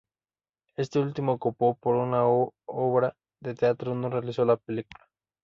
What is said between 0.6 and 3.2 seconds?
Este último, ocupado por una obra